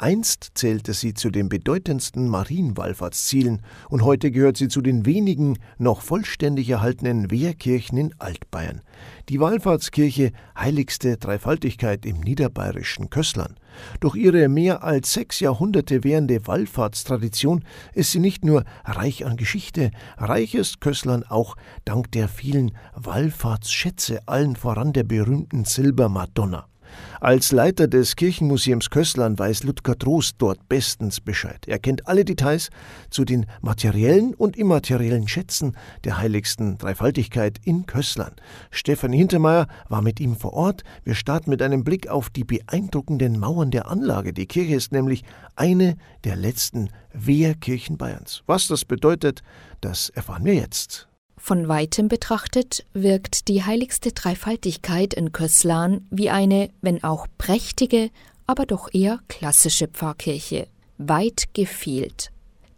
Einst 0.00 0.52
zählte 0.54 0.94
sie 0.94 1.12
zu 1.12 1.28
den 1.28 1.50
bedeutendsten 1.50 2.26
Marienwallfahrtszielen 2.26 3.60
und 3.90 4.02
heute 4.02 4.30
gehört 4.30 4.56
sie 4.56 4.68
zu 4.68 4.80
den 4.80 5.04
wenigen 5.04 5.58
noch 5.76 6.00
vollständig 6.00 6.70
erhaltenen 6.70 7.30
Wehrkirchen 7.30 7.98
in 7.98 8.14
Altbayern. 8.18 8.80
Die 9.28 9.40
Wallfahrtskirche 9.40 10.32
heiligste 10.58 11.18
Dreifaltigkeit 11.18 12.06
im 12.06 12.20
niederbayerischen 12.20 13.10
Kösslern. 13.10 13.56
Durch 14.00 14.16
ihre 14.16 14.48
mehr 14.48 14.82
als 14.82 15.12
sechs 15.12 15.38
Jahrhunderte 15.38 16.02
währende 16.02 16.46
Wallfahrtstradition 16.46 17.62
ist 17.92 18.12
sie 18.12 18.20
nicht 18.20 18.42
nur 18.42 18.64
reich 18.86 19.26
an 19.26 19.36
Geschichte, 19.36 19.90
reich 20.16 20.54
ist 20.54 20.80
Kösslern 20.80 21.24
auch 21.24 21.56
dank 21.84 22.10
der 22.12 22.28
vielen 22.28 22.72
Wallfahrtsschätze, 22.94 24.26
allen 24.26 24.56
voran 24.56 24.94
der 24.94 25.04
berühmten 25.04 25.66
Silbermadonna. 25.66 26.69
Als 27.20 27.52
Leiter 27.52 27.86
des 27.86 28.16
Kirchenmuseums 28.16 28.88
Kösslern 28.88 29.38
weiß 29.38 29.64
Ludger 29.64 29.98
Trost 29.98 30.36
dort 30.38 30.68
bestens 30.68 31.20
Bescheid. 31.20 31.68
Er 31.68 31.78
kennt 31.78 32.08
alle 32.08 32.24
Details 32.24 32.70
zu 33.10 33.24
den 33.24 33.46
materiellen 33.60 34.34
und 34.34 34.56
immateriellen 34.56 35.28
Schätzen 35.28 35.76
der 36.04 36.18
heiligsten 36.18 36.78
Dreifaltigkeit 36.78 37.58
in 37.64 37.84
Kösslern. 37.84 38.32
Stefan 38.70 39.12
Hintermeier 39.12 39.66
war 39.88 40.00
mit 40.00 40.18
ihm 40.18 40.34
vor 40.34 40.54
Ort. 40.54 40.82
Wir 41.04 41.14
starten 41.14 41.50
mit 41.50 41.60
einem 41.60 41.84
Blick 41.84 42.08
auf 42.08 42.30
die 42.30 42.44
beeindruckenden 42.44 43.38
Mauern 43.38 43.70
der 43.70 43.88
Anlage. 43.88 44.32
Die 44.32 44.46
Kirche 44.46 44.74
ist 44.74 44.92
nämlich 44.92 45.24
eine 45.56 45.96
der 46.24 46.36
letzten 46.36 46.88
Wehrkirchen 47.12 47.98
Bayerns. 47.98 48.42
Was 48.46 48.66
das 48.66 48.86
bedeutet, 48.86 49.42
das 49.82 50.08
erfahren 50.08 50.44
wir 50.44 50.54
jetzt. 50.54 51.09
Von 51.42 51.68
weitem 51.68 52.08
betrachtet 52.08 52.84
wirkt 52.92 53.48
die 53.48 53.64
heiligste 53.64 54.12
Dreifaltigkeit 54.12 55.14
in 55.14 55.32
Köslan 55.32 56.06
wie 56.10 56.28
eine, 56.28 56.68
wenn 56.82 57.02
auch 57.02 57.26
prächtige, 57.38 58.10
aber 58.46 58.66
doch 58.66 58.92
eher 58.92 59.20
klassische 59.26 59.88
Pfarrkirche. 59.88 60.68
Weit 60.98 61.48
gefehlt. 61.54 62.30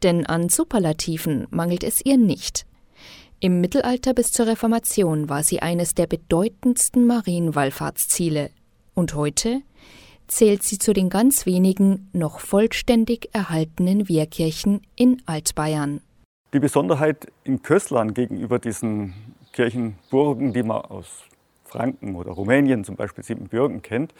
Denn 0.05 0.27
an 0.27 0.48
Superlativen 0.48 1.48
mangelt 1.51 1.83
es 1.83 2.05
ihr 2.05 2.17
nicht. 2.17 2.64
Im 3.41 3.61
Mittelalter 3.61 4.14
bis 4.14 4.31
zur 4.31 4.47
Reformation 4.47 5.29
war 5.29 5.42
sie 5.42 5.61
eines 5.61 5.95
der 5.95 6.06
bedeutendsten 6.06 7.05
Marienwallfahrtsziele. 7.05 8.51
Und 8.95 9.14
heute 9.14 9.61
zählt 10.29 10.62
sie 10.62 10.79
zu 10.79 10.92
den 10.92 11.11
ganz 11.11 11.47
wenigen 11.47 12.08
noch 12.12 12.39
vollständig 12.39 13.29
erhaltenen 13.33 14.08
Wehrkirchen 14.08 14.83
in 14.95 15.20
Altbayern. 15.27 16.01
Die 16.53 16.61
Besonderheit 16.61 17.33
in 17.45 17.62
Kösslern 17.62 18.12
gegenüber 18.12 18.58
diesen 18.58 19.14
Kirchenburgen, 19.55 20.53
die 20.53 20.62
man 20.62 20.83
aus 20.83 21.25
Franken 21.64 22.14
oder 22.14 22.33
Rumänien, 22.33 22.84
zum 22.84 22.95
Beispiel 22.95 23.25
Siebenbürgen, 23.25 23.81
kennt, 23.81 24.12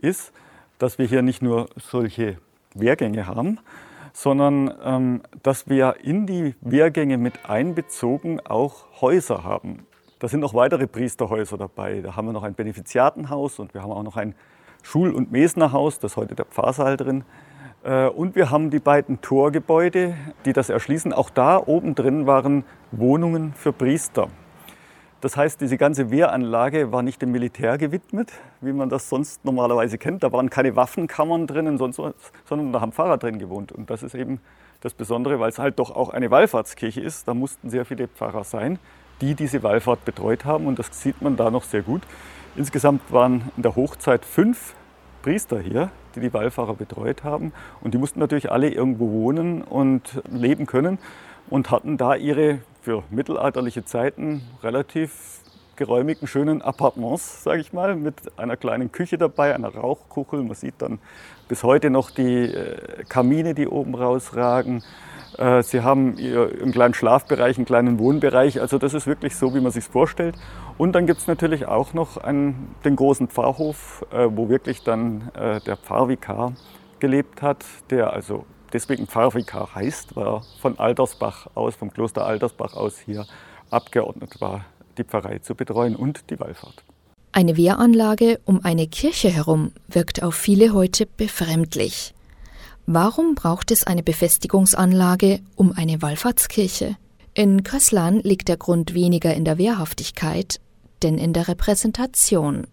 ist, 0.00 0.32
dass 0.78 0.96
wir 0.96 1.04
hier 1.04 1.20
nicht 1.20 1.42
nur 1.42 1.68
solche 1.76 2.38
Wehrgänge 2.74 3.26
haben, 3.26 3.58
sondern 4.14 4.72
ähm, 4.82 5.22
dass 5.42 5.68
wir 5.68 5.96
in 6.02 6.26
die 6.26 6.54
Wehrgänge 6.62 7.18
mit 7.18 7.50
einbezogen 7.50 8.40
auch 8.40 8.86
Häuser 9.02 9.44
haben. 9.44 9.84
Da 10.20 10.28
sind 10.28 10.40
noch 10.40 10.54
weitere 10.54 10.86
Priesterhäuser 10.86 11.58
dabei. 11.58 12.00
Da 12.00 12.16
haben 12.16 12.28
wir 12.28 12.32
noch 12.32 12.44
ein 12.44 12.54
Benefiziatenhaus 12.54 13.58
und 13.58 13.74
wir 13.74 13.82
haben 13.82 13.92
auch 13.92 14.02
noch 14.02 14.16
ein 14.16 14.34
Schul- 14.82 15.12
und 15.12 15.32
Mesnerhaus, 15.32 15.98
das 15.98 16.12
ist 16.12 16.16
heute 16.16 16.34
der 16.34 16.46
Pfarrsaal 16.46 16.96
drin. 16.96 17.24
Äh, 17.84 18.08
und 18.08 18.34
wir 18.34 18.50
haben 18.50 18.70
die 18.70 18.78
beiden 18.78 19.20
Torgebäude, 19.20 20.14
die 20.44 20.52
das 20.52 20.70
erschließen. 20.70 21.12
Auch 21.12 21.30
da 21.30 21.58
oben 21.64 21.94
drin 21.94 22.26
waren 22.26 22.64
Wohnungen 22.90 23.52
für 23.54 23.72
Priester. 23.72 24.28
Das 25.20 25.36
heißt, 25.38 25.60
diese 25.60 25.78
ganze 25.78 26.10
Wehranlage 26.10 26.92
war 26.92 27.02
nicht 27.02 27.22
dem 27.22 27.32
Militär 27.32 27.78
gewidmet, 27.78 28.32
wie 28.60 28.74
man 28.74 28.90
das 28.90 29.08
sonst 29.08 29.42
normalerweise 29.44 29.96
kennt. 29.96 30.22
Da 30.22 30.32
waren 30.32 30.50
keine 30.50 30.76
Waffenkammern 30.76 31.46
drin, 31.46 31.66
und 31.66 31.78
sonst 31.78 31.98
was, 31.98 32.14
sondern 32.44 32.72
da 32.72 32.80
haben 32.82 32.92
Pfarrer 32.92 33.16
drin 33.16 33.38
gewohnt. 33.38 33.72
Und 33.72 33.88
das 33.88 34.02
ist 34.02 34.14
eben 34.14 34.40
das 34.80 34.92
Besondere, 34.92 35.40
weil 35.40 35.48
es 35.48 35.58
halt 35.58 35.78
doch 35.78 35.96
auch 35.96 36.10
eine 36.10 36.30
Wallfahrtskirche 36.30 37.00
ist. 37.00 37.26
Da 37.26 37.32
mussten 37.32 37.70
sehr 37.70 37.86
viele 37.86 38.08
Pfarrer 38.08 38.44
sein, 38.44 38.78
die 39.22 39.34
diese 39.34 39.62
Wallfahrt 39.62 40.04
betreut 40.04 40.44
haben. 40.44 40.66
Und 40.66 40.78
das 40.78 40.88
sieht 41.02 41.22
man 41.22 41.36
da 41.36 41.50
noch 41.50 41.64
sehr 41.64 41.80
gut. 41.80 42.02
Insgesamt 42.54 43.10
waren 43.10 43.50
in 43.56 43.62
der 43.62 43.76
Hochzeit 43.76 44.26
fünf 44.26 44.74
Priester 45.22 45.58
hier, 45.58 45.90
die 46.14 46.20
die 46.20 46.32
Wallfahrer 46.32 46.74
betreut 46.74 47.24
haben. 47.24 47.52
Und 47.80 47.94
die 47.94 47.98
mussten 47.98 48.20
natürlich 48.20 48.50
alle 48.50 48.70
irgendwo 48.70 49.10
wohnen 49.10 49.62
und 49.62 50.22
leben 50.30 50.66
können 50.66 50.98
und 51.50 51.70
hatten 51.70 51.96
da 51.96 52.14
ihre 52.14 52.60
für 52.82 53.02
mittelalterliche 53.10 53.84
Zeiten 53.84 54.42
relativ 54.62 55.40
geräumigen, 55.76 56.28
schönen 56.28 56.62
Appartements, 56.62 57.42
sage 57.42 57.60
ich 57.60 57.72
mal, 57.72 57.96
mit 57.96 58.14
einer 58.38 58.56
kleinen 58.56 58.92
Küche 58.92 59.18
dabei, 59.18 59.54
einer 59.54 59.74
Rauchkuchel. 59.74 60.42
Man 60.42 60.54
sieht 60.54 60.74
dann 60.78 60.98
bis 61.48 61.62
heute 61.64 61.90
noch 61.90 62.10
die 62.10 62.44
äh, 62.44 63.04
Kamine, 63.08 63.54
die 63.54 63.66
oben 63.66 63.94
rausragen. 63.94 64.82
Äh, 65.38 65.62
sie 65.62 65.82
haben 65.82 66.16
einen 66.16 66.72
kleinen 66.72 66.94
Schlafbereich, 66.94 67.56
einen 67.56 67.66
kleinen 67.66 67.98
Wohnbereich. 67.98 68.60
Also 68.60 68.78
das 68.78 68.94
ist 68.94 69.06
wirklich 69.06 69.36
so, 69.36 69.54
wie 69.54 69.60
man 69.60 69.72
sich 69.72 69.84
vorstellt. 69.84 70.36
Und 70.78 70.92
dann 70.92 71.06
gibt 71.06 71.20
es 71.20 71.26
natürlich 71.26 71.66
auch 71.66 71.94
noch 71.94 72.16
einen, 72.16 72.74
den 72.84 72.96
großen 72.96 73.28
Pfarrhof, 73.28 74.04
äh, 74.12 74.28
wo 74.30 74.48
wirklich 74.48 74.82
dann 74.82 75.30
äh, 75.34 75.60
der 75.60 75.76
Pfarrvikar 75.76 76.52
gelebt 76.98 77.42
hat, 77.42 77.64
der 77.90 78.12
also 78.12 78.44
deswegen 78.72 79.06
Pfarrvikar 79.06 79.74
heißt, 79.74 80.16
weil 80.16 80.26
er 80.26 80.42
von 80.60 80.78
Altersbach 80.78 81.48
aus, 81.54 81.74
vom 81.74 81.92
Kloster 81.92 82.26
Altersbach 82.26 82.74
aus 82.74 82.98
hier 82.98 83.26
abgeordnet 83.70 84.40
war, 84.40 84.64
die 84.98 85.04
Pfarrei 85.04 85.38
zu 85.38 85.54
betreuen 85.54 85.96
und 85.96 86.30
die 86.30 86.38
Wallfahrt. 86.38 86.84
Eine 87.32 87.56
Wehranlage 87.56 88.40
um 88.44 88.64
eine 88.64 88.86
Kirche 88.86 89.28
herum 89.28 89.72
wirkt 89.88 90.22
auf 90.22 90.36
viele 90.36 90.72
heute 90.72 91.04
befremdlich. 91.04 92.13
Warum 92.86 93.34
braucht 93.34 93.70
es 93.70 93.86
eine 93.86 94.02
Befestigungsanlage 94.02 95.40
um 95.56 95.72
eine 95.72 96.02
Wallfahrtskirche? 96.02 96.96
In 97.32 97.62
Kösslern 97.64 98.20
liegt 98.20 98.48
der 98.48 98.58
Grund 98.58 98.92
weniger 98.92 99.32
in 99.32 99.46
der 99.46 99.56
Wehrhaftigkeit, 99.56 100.60
denn 101.02 101.16
in 101.16 101.32
der 101.32 101.48
Repräsentation. 101.48 102.66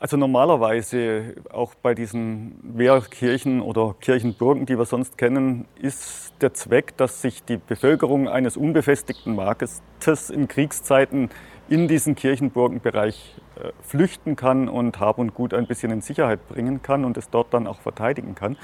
Also 0.00 0.16
normalerweise 0.16 1.36
auch 1.50 1.74
bei 1.76 1.94
diesen 1.94 2.58
Wehrkirchen 2.76 3.62
oder 3.62 3.94
Kirchenburgen, 4.00 4.66
die 4.66 4.76
wir 4.76 4.84
sonst 4.84 5.16
kennen, 5.16 5.66
ist 5.80 6.34
der 6.40 6.52
Zweck, 6.52 6.96
dass 6.96 7.22
sich 7.22 7.44
die 7.44 7.56
Bevölkerung 7.56 8.28
eines 8.28 8.56
unbefestigten 8.56 9.36
Marktes 9.36 9.80
in 10.28 10.48
Kriegszeiten 10.48 11.30
in 11.68 11.88
diesen 11.88 12.14
Kirchenburgenbereich 12.14 13.36
äh, 13.56 13.70
flüchten 13.80 14.36
kann 14.36 14.68
und 14.68 15.00
Hab 15.00 15.18
und 15.18 15.34
Gut 15.34 15.54
ein 15.54 15.66
bisschen 15.66 15.90
in 15.92 16.00
Sicherheit 16.00 16.46
bringen 16.48 16.82
kann 16.82 17.04
und 17.04 17.16
es 17.16 17.30
dort 17.30 17.54
dann 17.54 17.66
auch 17.66 17.80
verteidigen 17.80 18.34
kann. 18.34 18.56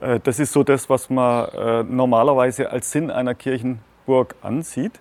Äh, 0.00 0.20
das 0.20 0.38
ist 0.38 0.52
so 0.52 0.62
das, 0.62 0.88
was 0.88 1.10
man 1.10 1.48
äh, 1.48 1.82
normalerweise 1.82 2.70
als 2.70 2.90
Sinn 2.90 3.10
einer 3.10 3.34
Kirchenburg 3.34 4.34
ansieht. 4.42 5.00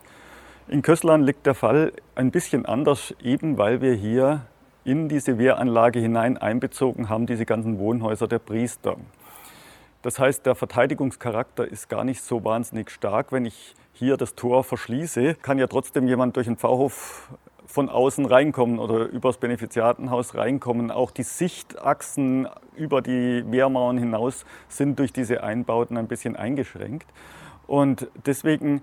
In 0.67 0.81
Kösslern 0.81 1.23
liegt 1.23 1.45
der 1.45 1.55
Fall 1.55 1.93
ein 2.15 2.31
bisschen 2.31 2.65
anders, 2.65 3.13
eben 3.21 3.57
weil 3.57 3.81
wir 3.81 3.93
hier 3.93 4.41
in 4.85 5.09
diese 5.09 5.37
Wehranlage 5.37 5.99
hinein 5.99 6.37
einbezogen 6.37 7.09
haben, 7.09 7.25
diese 7.25 7.45
ganzen 7.45 7.79
Wohnhäuser 7.79 8.27
der 8.27 8.39
Priester. 8.39 8.97
Das 10.01 10.19
heißt, 10.19 10.45
der 10.45 10.55
Verteidigungscharakter 10.55 11.65
ist 11.65 11.87
gar 11.89 12.03
nicht 12.03 12.21
so 12.21 12.43
wahnsinnig 12.43 12.91
stark. 12.91 13.31
Wenn 13.31 13.45
ich 13.45 13.75
hier 13.93 14.17
das 14.17 14.35
Tor 14.35 14.63
verschließe, 14.63 15.35
kann 15.35 15.59
ja 15.59 15.67
trotzdem 15.67 16.07
jemand 16.07 16.35
durch 16.35 16.47
den 16.47 16.57
Pfarrhof 16.57 17.29
von 17.65 17.89
außen 17.89 18.25
reinkommen 18.25 18.79
oder 18.79 19.05
übers 19.05 19.37
Benefiziatenhaus 19.37 20.35
reinkommen. 20.35 20.91
Auch 20.91 21.11
die 21.11 21.23
Sichtachsen 21.23 22.47
über 22.75 23.01
die 23.01 23.43
Wehrmauern 23.49 23.97
hinaus 23.97 24.45
sind 24.67 24.99
durch 24.99 25.13
diese 25.13 25.43
Einbauten 25.43 25.97
ein 25.97 26.07
bisschen 26.07 26.35
eingeschränkt. 26.35 27.07
Und 27.67 28.07
deswegen 28.25 28.81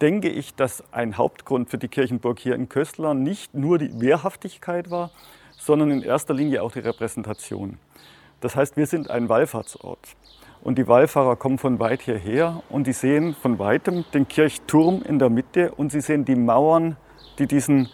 denke 0.00 0.28
ich, 0.28 0.54
dass 0.54 0.84
ein 0.92 1.16
Hauptgrund 1.16 1.70
für 1.70 1.78
die 1.78 1.88
Kirchenburg 1.88 2.38
hier 2.38 2.54
in 2.54 2.68
Köstler 2.68 3.14
nicht 3.14 3.54
nur 3.54 3.78
die 3.78 4.00
Wehrhaftigkeit 4.00 4.90
war, 4.90 5.10
sondern 5.56 5.90
in 5.90 6.02
erster 6.02 6.34
Linie 6.34 6.62
auch 6.62 6.72
die 6.72 6.80
Repräsentation. 6.80 7.78
Das 8.40 8.54
heißt, 8.54 8.76
wir 8.76 8.86
sind 8.86 9.10
ein 9.10 9.28
Wallfahrtsort. 9.28 10.16
Und 10.62 10.78
die 10.78 10.88
Wallfahrer 10.88 11.36
kommen 11.36 11.58
von 11.58 11.78
weit 11.78 12.02
hierher 12.02 12.62
und 12.68 12.86
die 12.86 12.92
sehen 12.92 13.34
von 13.34 13.58
weitem 13.58 14.04
den 14.12 14.26
Kirchturm 14.28 15.02
in 15.02 15.18
der 15.18 15.30
Mitte 15.30 15.72
und 15.72 15.90
sie 15.90 16.00
sehen 16.00 16.24
die 16.24 16.34
Mauern, 16.34 16.96
die 17.38 17.46
diesen 17.46 17.88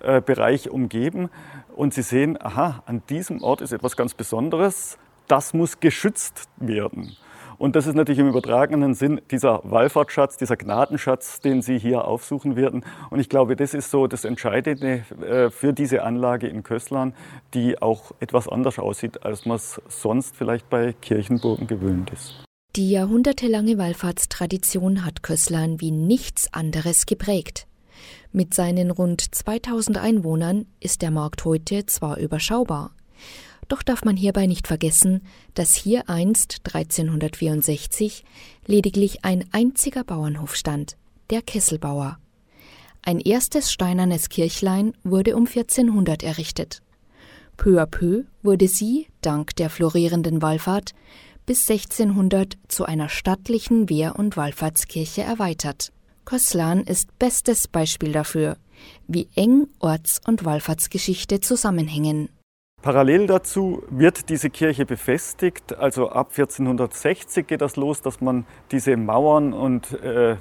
äh, 0.00 0.20
Bereich 0.20 0.70
umgeben. 0.70 1.30
Und 1.74 1.94
Sie 1.94 2.02
sehen, 2.02 2.38
aha, 2.40 2.82
an 2.86 3.02
diesem 3.08 3.42
Ort 3.42 3.60
ist 3.60 3.72
etwas 3.72 3.96
ganz 3.96 4.14
Besonderes. 4.14 4.98
Das 5.26 5.54
muss 5.54 5.80
geschützt 5.80 6.48
werden. 6.56 7.16
Und 7.58 7.74
das 7.74 7.88
ist 7.88 7.94
natürlich 7.94 8.20
im 8.20 8.28
übertragenen 8.28 8.94
Sinn 8.94 9.20
dieser 9.32 9.60
Wallfahrtschatz, 9.64 10.36
dieser 10.36 10.56
Gnadenschatz, 10.56 11.40
den 11.40 11.60
Sie 11.60 11.78
hier 11.78 12.04
aufsuchen 12.04 12.54
werden. 12.54 12.84
Und 13.10 13.18
ich 13.18 13.28
glaube, 13.28 13.56
das 13.56 13.74
ist 13.74 13.90
so 13.90 14.06
das 14.06 14.24
Entscheidende 14.24 15.04
äh, 15.20 15.50
für 15.50 15.72
diese 15.72 16.04
Anlage 16.04 16.46
in 16.46 16.62
Kösslern, 16.62 17.14
die 17.54 17.82
auch 17.82 18.12
etwas 18.20 18.48
anders 18.48 18.78
aussieht, 18.78 19.24
als 19.24 19.44
man 19.44 19.56
es 19.56 19.82
sonst 19.88 20.36
vielleicht 20.36 20.70
bei 20.70 20.92
Kirchenburgen 20.92 21.66
gewöhnt 21.66 22.10
ist. 22.10 22.44
Die 22.76 22.90
jahrhundertelange 22.90 23.76
Wallfahrtstradition 23.76 25.04
hat 25.04 25.24
Kösslern 25.24 25.80
wie 25.80 25.90
nichts 25.90 26.52
anderes 26.54 27.06
geprägt. 27.06 27.66
Mit 28.32 28.52
seinen 28.52 28.90
rund 28.90 29.34
2000 29.34 29.98
Einwohnern 29.98 30.66
ist 30.80 31.02
der 31.02 31.10
Markt 31.10 31.44
heute 31.44 31.86
zwar 31.86 32.18
überschaubar, 32.18 32.94
Doch 33.68 33.82
darf 33.82 34.04
man 34.04 34.16
hierbei 34.16 34.46
nicht 34.46 34.66
vergessen, 34.66 35.22
dass 35.54 35.74
hier 35.74 36.08
einst 36.08 36.60
1364 36.64 38.24
lediglich 38.66 39.24
ein 39.24 39.44
einziger 39.52 40.04
Bauernhof 40.04 40.56
stand, 40.56 40.96
der 41.30 41.42
Kesselbauer. 41.42 42.18
Ein 43.02 43.20
erstes 43.20 43.72
steinernes 43.72 44.28
Kirchlein 44.28 44.94
wurde 45.04 45.36
um 45.36 45.46
1400 45.46 46.22
errichtet. 46.22 46.82
Peu 47.56 47.80
à 47.80 47.86
peu 47.86 48.24
wurde 48.42 48.68
sie, 48.68 49.08
dank 49.20 49.56
der 49.56 49.68
florierenden 49.68 50.40
Wallfahrt, 50.42 50.92
bis 51.44 51.68
1600 51.68 52.56
zu 52.68 52.84
einer 52.84 53.08
stattlichen 53.08 53.88
Wehr- 53.88 54.18
und 54.18 54.36
Wallfahrtskirche 54.36 55.22
erweitert. 55.22 55.92
Köslan 56.28 56.82
ist 56.82 57.18
bestes 57.18 57.68
Beispiel 57.68 58.12
dafür, 58.12 58.58
wie 59.06 59.28
eng 59.34 59.66
Orts- 59.78 60.20
und 60.26 60.44
Wallfahrtsgeschichte 60.44 61.40
zusammenhängen. 61.40 62.28
Parallel 62.82 63.26
dazu 63.26 63.82
wird 63.88 64.28
diese 64.28 64.50
Kirche 64.50 64.84
befestigt. 64.84 65.78
Also 65.78 66.10
ab 66.10 66.32
1460 66.36 67.46
geht 67.46 67.62
das 67.62 67.76
los, 67.76 68.02
dass 68.02 68.20
man 68.20 68.44
diese 68.70 68.94
Mauern 68.98 69.54
und 69.54 69.90
äh, 70.02 70.36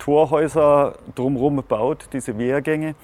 Torhäuser 0.00 0.98
drumherum 1.14 1.62
baut, 1.68 2.08
diese 2.12 2.36
Wehrgänge. 2.36 2.96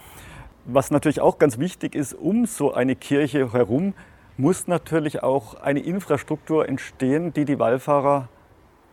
Was 0.65 0.91
natürlich 0.91 1.21
auch 1.21 1.39
ganz 1.39 1.59
wichtig 1.59 1.95
ist, 1.95 2.15
um 2.15 2.47
so 2.47 2.75
eine 2.75 2.97
Kirche 2.97 3.53
herum 3.53 3.95
muss 4.37 4.67
natürlich 4.67 5.23
auch 5.23 5.55
eine 5.55 5.81
Infrastruktur 5.81 6.69
entstehen, 6.69 7.33
die 7.33 7.45
die 7.45 7.61
Wallfahrer 7.61 8.29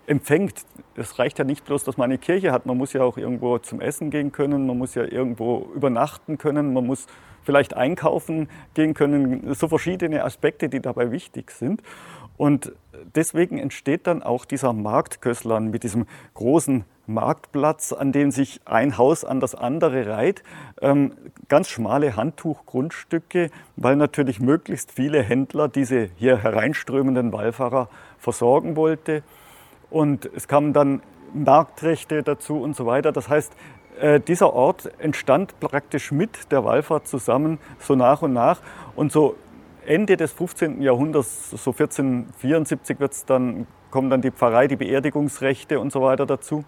empfängt. 0.06 0.64
Es 0.96 1.20
reicht 1.20 1.40
ja 1.40 1.46
nicht 1.46 1.66
bloß, 1.66 1.84
dass 1.84 1.98
man 1.98 2.06
eine 2.06 2.18
Kirche 2.18 2.52
hat. 2.52 2.66
Man 2.66 2.78
muss 2.78 2.94
ja 2.94 3.04
auch 3.04 3.18
irgendwo 3.18 3.58
zum 3.58 3.82
Essen 3.82 4.10
gehen 4.10 4.32
können, 4.32 4.66
man 4.66 4.78
muss 4.78 4.96
ja 4.96 5.04
irgendwo 5.04 5.70
übernachten 5.76 6.38
können, 6.38 6.74
man 6.74 6.86
muss 6.86 7.08
vielleicht 7.44 7.76
einkaufen 7.76 8.50
gehen 8.74 8.94
können. 8.94 9.54
So 9.54 9.68
verschiedene 9.68 10.24
Aspekte, 10.24 10.70
die 10.70 10.80
dabei 10.80 11.12
wichtig 11.12 11.52
sind. 11.52 11.82
Und 12.38 12.74
deswegen 13.16 13.58
entsteht 13.58 14.08
dann 14.08 14.22
auch 14.24 14.46
dieser 14.46 14.74
Markt 14.74 15.22
Kösslern 15.22 15.70
mit 15.70 15.84
diesem 15.84 16.06
großen 16.34 16.84
Marktplatz, 17.08 17.94
an 17.94 18.12
dem 18.12 18.32
sich 18.32 18.62
ein 18.66 18.98
Haus 18.98 19.24
an 19.24 19.40
das 19.40 19.56
andere 19.56 20.08
reiht. 20.08 20.44
Ähm, 20.82 21.14
ganz 21.48 21.70
schmale 21.70 22.16
Handtuchgrundstücke, 22.16 23.52
weil 23.76 23.96
natürlich 23.96 24.40
möglichst 24.40 24.92
viele 24.92 25.22
Händler 25.22 25.68
diese 25.68 26.10
hier 26.16 26.38
hereinströmenden 26.38 27.32
Wallfahrer 27.32 27.90
versorgen 28.18 28.76
wollte. 28.76 29.24
Und 29.90 30.30
es 30.36 30.48
kamen 30.48 30.74
dann 30.74 31.02
Marktrechte 31.34 32.24
dazu 32.24 32.62
und 32.62 32.76
so 32.76 32.86
weiter. 32.86 33.12
Das 33.12 33.30
heißt, 33.30 33.54
äh, 34.00 34.20
dieser 34.20 34.54
Ort 34.54 34.92
entstand 35.00 35.60
praktisch 35.60 36.12
mit 36.12 36.52
der 36.52 36.64
Wallfahrt 36.64 37.08
zusammen, 37.08 37.60
so 37.80 37.96
nach 37.96 38.22
und 38.22 38.34
nach. 38.34 38.62
Und 38.96 39.12
so 39.12 39.36
Ende 39.86 40.18
des 40.18 40.32
15. 40.32 40.82
Jahrhunderts, 40.82 41.52
so 41.52 41.72
1474 41.72 43.00
wird's 43.00 43.26
dann, 43.26 43.68
kommen 43.92 44.10
dann 44.10 44.22
die 44.22 44.32
Pfarrei, 44.32 44.68
die 44.68 44.76
Beerdigungsrechte 44.76 45.80
und 45.80 45.92
so 45.92 46.02
weiter 46.02 46.26
dazu. 46.26 46.66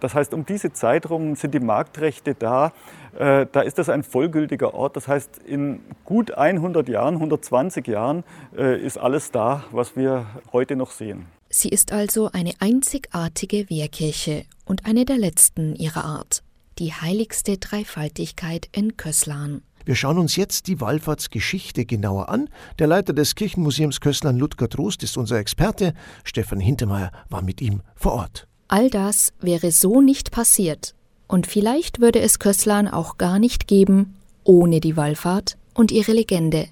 Das 0.00 0.14
heißt, 0.14 0.32
um 0.32 0.46
diese 0.46 0.72
Zeit 0.72 1.04
herum 1.04 1.34
sind 1.34 1.54
die 1.54 1.60
Marktrechte 1.60 2.34
da. 2.34 2.72
Äh, 3.18 3.46
da 3.50 3.62
ist 3.62 3.78
das 3.78 3.88
ein 3.88 4.04
vollgültiger 4.04 4.74
Ort. 4.74 4.94
Das 4.96 5.08
heißt, 5.08 5.38
in 5.38 5.80
gut 6.04 6.32
100 6.32 6.88
Jahren, 6.88 7.14
120 7.14 7.86
Jahren 7.88 8.22
äh, 8.56 8.80
ist 8.80 8.98
alles 8.98 9.32
da, 9.32 9.64
was 9.72 9.96
wir 9.96 10.26
heute 10.52 10.76
noch 10.76 10.92
sehen. 10.92 11.37
Sie 11.50 11.68
ist 11.68 11.92
also 11.92 12.30
eine 12.32 12.52
einzigartige 12.58 13.70
Wehrkirche 13.70 14.44
und 14.66 14.84
eine 14.84 15.04
der 15.04 15.16
letzten 15.16 15.74
ihrer 15.76 16.04
Art. 16.04 16.42
Die 16.78 16.92
heiligste 16.92 17.56
Dreifaltigkeit 17.56 18.68
in 18.72 18.96
Köslan. 18.96 19.62
Wir 19.84 19.94
schauen 19.94 20.18
uns 20.18 20.36
jetzt 20.36 20.66
die 20.66 20.82
Wallfahrtsgeschichte 20.82 21.86
genauer 21.86 22.28
an. 22.28 22.50
Der 22.78 22.86
Leiter 22.86 23.14
des 23.14 23.34
Kirchenmuseums 23.34 24.00
Kösslern, 24.00 24.38
Ludger 24.38 24.68
Trost, 24.68 25.02
ist 25.02 25.16
unser 25.16 25.38
Experte. 25.38 25.94
Stefan 26.24 26.60
Hintermeier 26.60 27.10
war 27.30 27.40
mit 27.42 27.62
ihm 27.62 27.80
vor 27.96 28.12
Ort. 28.12 28.46
All 28.68 28.90
das 28.90 29.32
wäre 29.40 29.72
so 29.72 30.02
nicht 30.02 30.30
passiert. 30.30 30.94
Und 31.26 31.46
vielleicht 31.46 32.00
würde 32.00 32.20
es 32.20 32.38
Kösslan 32.38 32.86
auch 32.86 33.16
gar 33.16 33.38
nicht 33.38 33.66
geben, 33.66 34.16
ohne 34.44 34.80
die 34.80 34.98
Wallfahrt 34.98 35.56
und 35.72 35.90
ihre 35.90 36.12
Legende, 36.12 36.68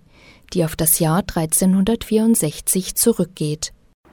die 0.53 0.65
auf 0.67 0.77
das 0.77 0.99
Jahr 0.99 1.21
1364 1.21 2.95
zurückgeht. 2.97 3.73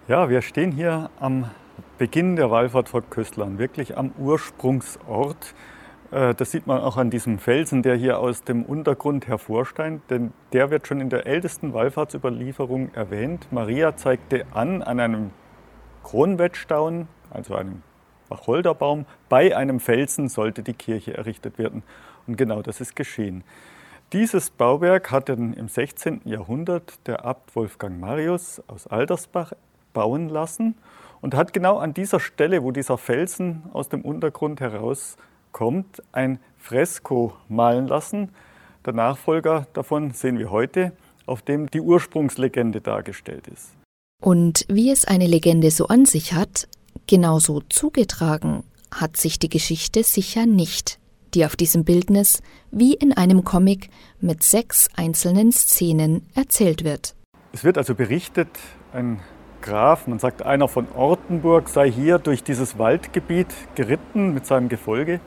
Ja, 0.10 0.30
wir 0.30 0.42
stehen 0.42 0.74
hier 0.74 1.10
am 1.22 1.50
Beginn 1.98 2.36
der 2.36 2.52
Wallfahrt 2.52 2.90
vor 2.90 3.04
Kösslern, 3.04 3.58
wirklich 3.58 3.98
am 3.98 4.12
Ursprungsort. 4.18 5.56
Äh, 6.12 6.36
das 6.36 6.52
sieht 6.52 6.68
man 6.68 6.82
auch 6.82 6.98
an 6.98 7.10
diesem 7.10 7.40
Felsen, 7.40 7.84
der 7.84 7.96
hier 7.96 8.20
aus 8.20 8.44
dem 8.44 8.64
Untergrund 8.64 9.28
hervorsteigt, 9.28 10.12
denn 10.12 10.34
der 10.52 10.72
wird 10.72 10.88
schon 10.88 11.00
in 11.00 11.10
der 11.10 11.26
ältesten 11.26 11.74
Wallfahrtsüberlieferung 11.74 12.94
erwähnt. 12.94 13.48
Maria 13.52 13.96
zeigte 13.96 14.46
an, 14.54 14.82
an 14.82 15.00
einem 15.00 15.32
Kronwettstauen 16.04 17.08
also 17.30 17.56
einem 17.56 17.82
Wacholderbaum, 18.28 19.06
bei 19.30 19.56
einem 19.56 19.80
Felsen 19.80 20.28
sollte 20.28 20.64
die 20.64 20.74
Kirche 20.74 21.16
errichtet 21.16 21.58
werden. 21.58 21.82
Und 22.28 22.38
genau 22.38 22.62
das 22.62 22.82
ist 22.82 22.98
geschehen. 22.98 23.46
Dieses 24.12 24.50
Bauwerk 24.50 25.12
hat 25.12 25.30
im 25.30 25.68
16. 25.68 26.22
Jahrhundert 26.26 27.08
der 27.08 27.24
Abt 27.24 27.56
Wolfgang 27.56 28.02
Marius 28.02 28.62
aus 28.68 28.86
Aldersbach 28.86 29.54
bauen 29.94 30.30
lassen 30.30 30.76
und 31.22 31.36
hat 31.36 31.54
genau 31.54 31.78
an 31.78 31.94
dieser 31.94 32.20
Stelle, 32.20 32.64
wo 32.64 32.72
dieser 32.72 32.98
Felsen 32.98 33.64
aus 33.74 33.90
dem 33.90 34.02
Untergrund 34.02 34.60
herauskommt, 34.60 36.04
ein 36.12 36.40
Fresko 36.58 37.34
malen 37.48 37.88
lassen. 37.88 38.30
Der 38.86 38.94
Nachfolger 38.94 39.68
davon 39.74 40.12
sehen 40.12 40.38
wir 40.38 40.52
heute, 40.52 40.92
auf 41.26 41.42
dem 41.42 41.70
die 41.70 41.82
Ursprungslegende 41.82 42.82
dargestellt 42.82 43.48
ist. 43.48 43.72
Und 44.22 44.66
wie 44.68 44.90
es 44.90 45.06
eine 45.06 45.28
Legende 45.28 45.72
so 45.72 45.88
an 45.88 46.06
sich 46.06 46.34
hat, 46.34 46.68
Genauso 47.08 47.62
zugetragen 47.70 48.64
hat 48.94 49.18
sich 49.18 49.40
die 49.40 49.50
Geschichte 49.50 50.04
sicher 50.04 50.46
nicht, 50.46 51.00
die 51.34 51.46
auf 51.46 51.56
diesem 51.56 51.84
Bildnis 51.84 52.42
wie 52.72 52.94
in 52.94 53.12
einem 53.12 53.44
Comic 53.44 53.90
mit 54.22 54.44
sechs 54.44 54.88
einzelnen 54.96 55.52
Szenen 55.52 56.26
erzählt 56.34 56.84
wird. 56.84 57.16
Es 57.52 57.64
wird 57.64 57.78
also 57.78 57.94
berichtet, 57.94 58.48
ein 58.94 59.20
Graf, 59.64 60.08
man 60.08 60.20
sagt 60.20 60.46
einer 60.46 60.68
von 60.68 60.88
Ortenburg, 60.94 61.70
sei 61.70 61.90
hier 61.90 62.20
durch 62.20 62.44
dieses 62.44 62.78
Waldgebiet 62.78 63.48
geritten 63.76 64.34
mit 64.34 64.46
seinem 64.46 64.68
Gefolge. 64.68 65.22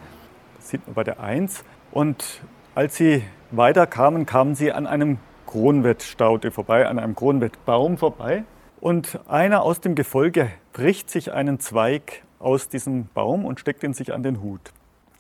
Das 0.58 0.68
sieht 0.68 0.86
man 0.86 0.92
bei 0.92 1.04
der 1.04 1.20
Eins. 1.20 1.64
Und 1.90 2.42
als 2.74 2.96
sie 2.96 3.24
weiterkamen, 3.50 4.26
kamen 4.26 4.54
sie 4.54 4.72
an 4.72 4.86
einem 4.86 5.16
Kronwettstaute 5.46 6.50
vorbei, 6.50 6.86
an 6.86 6.98
einem 6.98 7.16
Kronwettbaum 7.16 7.96
vorbei. 7.96 8.44
Und 8.78 9.18
einer 9.26 9.62
aus 9.62 9.80
dem 9.80 9.94
Gefolge 9.94 10.50
bricht 10.74 11.08
sich 11.08 11.32
einen 11.32 11.58
Zweig 11.58 12.22
aus 12.38 12.68
diesem 12.68 13.06
Baum 13.14 13.46
und 13.46 13.58
steckt 13.58 13.82
ihn 13.84 13.94
sich 13.94 14.12
an 14.12 14.22
den 14.22 14.42
Hut. 14.42 14.60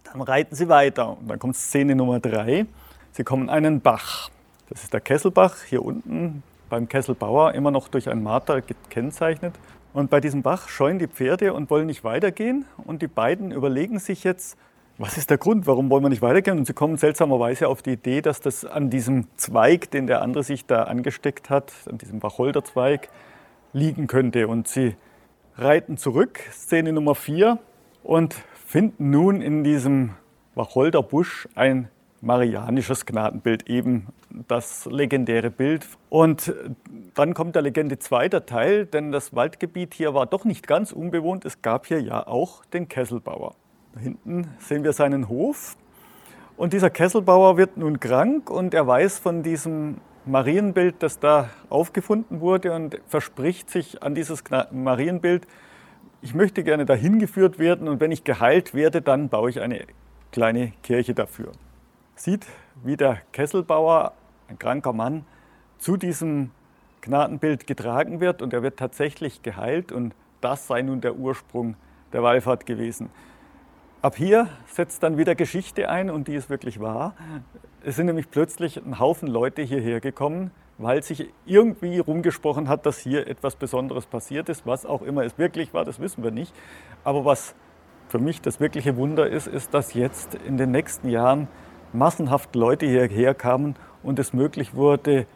Dann 0.04 0.20
reiten 0.20 0.54
sie 0.54 0.68
weiter 0.68 1.16
und 1.18 1.30
dann 1.30 1.38
kommt 1.38 1.56
Szene 1.56 1.96
Nummer 1.96 2.20
drei. 2.20 2.66
Sie 3.12 3.24
kommen 3.24 3.48
einen 3.48 3.80
Bach. 3.80 4.28
Das 4.68 4.82
ist 4.82 4.92
der 4.92 5.00
Kesselbach, 5.00 5.62
hier 5.66 5.82
unten 5.82 6.42
beim 6.68 6.88
Kesselbauer 6.88 7.54
immer 7.54 7.70
noch 7.70 7.88
durch 7.88 8.08
ein 8.08 8.22
Marter 8.22 8.60
gekennzeichnet. 8.60 9.54
Und 9.92 10.10
bei 10.10 10.20
diesem 10.20 10.42
Bach 10.42 10.68
scheuen 10.68 10.98
die 10.98 11.06
Pferde 11.06 11.54
und 11.54 11.70
wollen 11.70 11.86
nicht 11.86 12.04
weitergehen. 12.04 12.66
Und 12.84 13.02
die 13.02 13.08
beiden 13.08 13.50
überlegen 13.50 13.98
sich 13.98 14.24
jetzt, 14.24 14.58
was 14.98 15.18
ist 15.18 15.30
der 15.30 15.38
Grund, 15.38 15.66
warum 15.66 15.90
wollen 15.90 16.04
wir 16.04 16.08
nicht 16.08 16.22
weitergehen? 16.22 16.58
Und 16.58 16.66
sie 16.66 16.72
kommen 16.72 16.96
seltsamerweise 16.96 17.68
auf 17.68 17.82
die 17.82 17.92
Idee, 17.92 18.22
dass 18.22 18.40
das 18.40 18.64
an 18.64 18.90
diesem 18.90 19.26
Zweig, 19.36 19.90
den 19.90 20.06
der 20.06 20.22
andere 20.22 20.42
sich 20.42 20.66
da 20.66 20.84
angesteckt 20.84 21.50
hat, 21.50 21.72
an 21.90 21.98
diesem 21.98 22.22
Wacholderzweig, 22.22 23.08
liegen 23.72 24.06
könnte. 24.06 24.48
Und 24.48 24.68
sie 24.68 24.96
reiten 25.56 25.98
zurück, 25.98 26.40
Szene 26.50 26.92
Nummer 26.92 27.14
4, 27.14 27.58
und 28.02 28.34
finden 28.66 29.10
nun 29.10 29.42
in 29.42 29.64
diesem 29.64 30.14
Wacholderbusch 30.54 31.48
ein 31.54 31.88
marianisches 32.20 33.06
Gnadenbild, 33.06 33.68
eben 33.68 34.08
das 34.48 34.86
legendäre 34.86 35.50
Bild. 35.50 35.86
Und 36.08 36.52
dann 37.14 37.34
kommt 37.34 37.54
der 37.54 37.62
Legende 37.62 37.98
zweiter 37.98 38.46
Teil, 38.46 38.86
denn 38.86 39.12
das 39.12 39.34
Waldgebiet 39.34 39.94
hier 39.94 40.14
war 40.14 40.26
doch 40.26 40.44
nicht 40.44 40.66
ganz 40.66 40.92
unbewohnt. 40.92 41.44
Es 41.44 41.62
gab 41.62 41.86
hier 41.86 42.00
ja 42.00 42.26
auch 42.26 42.64
den 42.66 42.88
Kesselbauer. 42.88 43.54
Da 43.94 44.00
hinten 44.00 44.48
sehen 44.58 44.84
wir 44.84 44.92
seinen 44.92 45.28
Hof. 45.28 45.76
Und 46.56 46.72
dieser 46.72 46.90
Kesselbauer 46.90 47.56
wird 47.56 47.76
nun 47.76 48.00
krank 48.00 48.50
und 48.50 48.72
er 48.72 48.86
weiß 48.86 49.18
von 49.18 49.42
diesem 49.42 49.98
Marienbild, 50.24 50.96
das 51.00 51.20
da 51.20 51.50
aufgefunden 51.68 52.40
wurde 52.40 52.72
und 52.72 52.98
verspricht 53.06 53.70
sich 53.70 54.02
an 54.02 54.14
dieses 54.14 54.42
Marienbild, 54.72 55.46
ich 56.22 56.34
möchte 56.34 56.64
gerne 56.64 56.86
dahin 56.86 57.18
geführt 57.18 57.58
werden 57.58 57.88
und 57.88 58.00
wenn 58.00 58.10
ich 58.10 58.24
geheilt 58.24 58.74
werde, 58.74 59.02
dann 59.02 59.28
baue 59.28 59.50
ich 59.50 59.60
eine 59.60 59.82
kleine 60.32 60.72
Kirche 60.82 61.14
dafür. 61.14 61.52
Sieht, 62.16 62.46
wie 62.82 62.96
der 62.96 63.18
Kesselbauer, 63.32 64.12
ein 64.48 64.58
kranker 64.58 64.92
Mann, 64.92 65.24
zu 65.78 65.96
diesem 65.96 66.50
Gnadenbild 67.00 67.66
getragen 67.66 68.20
wird 68.20 68.42
und 68.42 68.52
er 68.52 68.62
wird 68.62 68.78
tatsächlich 68.78 69.42
geheilt 69.42 69.92
und 69.92 70.14
das 70.40 70.66
sei 70.66 70.82
nun 70.82 71.00
der 71.00 71.16
Ursprung 71.16 71.76
der 72.12 72.22
Wallfahrt 72.22 72.66
gewesen. 72.66 73.10
Ab 74.02 74.16
hier 74.16 74.48
setzt 74.66 75.02
dann 75.02 75.16
wieder 75.16 75.34
Geschichte 75.34 75.88
ein 75.88 76.10
und 76.10 76.28
die 76.28 76.34
ist 76.34 76.50
wirklich 76.50 76.80
wahr. 76.80 77.14
Es 77.82 77.96
sind 77.96 78.06
nämlich 78.06 78.30
plötzlich 78.30 78.76
ein 78.76 78.98
Haufen 78.98 79.28
Leute 79.28 79.62
hierher 79.62 80.00
gekommen, 80.00 80.50
weil 80.78 81.02
sich 81.02 81.28
irgendwie 81.46 81.98
rumgesprochen 81.98 82.68
hat, 82.68 82.86
dass 82.86 82.98
hier 82.98 83.26
etwas 83.26 83.56
Besonderes 83.56 84.06
passiert 84.06 84.48
ist. 84.48 84.66
Was 84.66 84.84
auch 84.84 85.02
immer 85.02 85.24
es 85.24 85.38
wirklich 85.38 85.72
war, 85.72 85.84
das 85.84 86.00
wissen 86.00 86.22
wir 86.22 86.30
nicht. 86.30 86.54
Aber 87.04 87.24
was 87.24 87.54
für 88.08 88.18
mich 88.18 88.40
das 88.40 88.60
wirkliche 88.60 88.96
Wunder 88.96 89.28
ist, 89.28 89.46
ist, 89.46 89.74
dass 89.74 89.94
jetzt 89.94 90.34
in 90.34 90.56
den 90.56 90.70
nächsten 90.70 91.08
Jahren 91.08 91.48
massenhaft 91.92 92.54
Leute 92.54 92.86
hierher 92.86 93.34
kamen 93.34 93.74
und 94.06 94.18
es 94.18 94.32
möglich 94.32 94.74
wurde, 94.74 95.26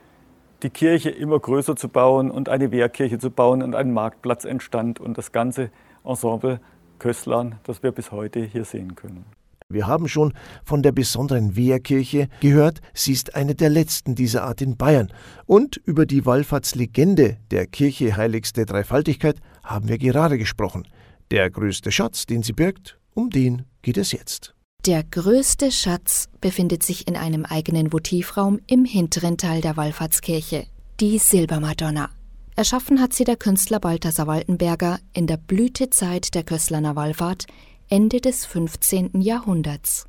die 0.62 0.71
Kirche 0.71 1.11
immer 1.11 1.39
größer 1.39 1.77
zu 1.77 1.89
bauen 1.89 2.31
und 2.31 2.49
eine 2.49 2.71
Wehrkirche 2.71 3.19
zu 3.19 3.31
bauen 3.31 3.62
und 3.62 3.75
ein 3.75 3.93
Marktplatz 3.93 4.45
entstand 4.45 5.00
und 5.00 5.19
das 5.19 5.33
ganze 5.33 5.71
Ensemble 6.05 6.61
Kösslern, 6.99 7.57
das 7.65 7.83
wir 7.83 7.93
bis 7.93 8.12
heute 8.12 8.41
hier 8.41 8.65
sehen 8.65 8.95
können. 8.95 9.25
Wir 9.69 9.87
haben 9.87 10.09
schon 10.09 10.35
von 10.65 10.83
der 10.83 10.93
besonderen 10.93 11.57
Wehrkirche 11.57 12.29
gehört, 12.41 12.81
sie 12.93 13.12
ist 13.12 13.37
eine 13.37 13.55
der 13.55 13.71
letzten 13.71 14.17
dieser 14.17 14.43
Art 14.43 14.61
in 14.61 14.77
Bayern. 14.77 15.12
Und 15.47 15.77
über 15.77 16.07
die 16.07 16.27
Wallfahrtslegende 16.27 17.37
der 17.50 17.67
Kirche 17.67 18.17
Heiligste 18.17 18.67
Dreifaltigkeit 18.67 19.37
haben 19.62 19.89
wir 19.89 19.99
gerade 19.99 20.39
gesprochen. 20.39 20.89
Der 21.31 21.49
größte 21.50 21.93
Schatz, 21.93 22.27
den 22.27 22.43
sie 22.43 22.53
birgt, 22.53 22.99
um 23.15 23.31
den 23.31 23.65
geht 23.83 23.97
es 23.97 24.11
jetzt. 24.11 24.55
Der 24.87 25.03
größte 25.03 25.71
Schatz 25.71 26.31
befindet 26.41 26.83
sich 26.83 27.07
in 27.07 27.15
einem 27.15 27.45
eigenen 27.45 27.93
Votivraum 27.93 28.61
im 28.67 28.87
hinteren 28.87 29.37
Teil 29.37 29.61
der 29.61 29.77
Wallfahrtskirche, 29.77 30.65
die 31.01 31.19
Silbermadonna. 31.19 32.09
Erschaffen 32.57 32.99
hat 32.99 33.13
sie 33.13 33.25
der 33.25 33.37
Künstler 33.37 33.79
Balthasar 33.79 34.27
Waltenberger 34.27 34.99
in 35.13 35.27
der 35.27 35.37
Blütezeit 35.37 36.35
der 36.35 36.45
Kösslaner 36.45 36.97
Wallfahrt 36.97 37.47
Ende 37.91 38.23
des 38.23 38.47
15. 38.47 39.21
Jahrhunderts. 39.21 40.07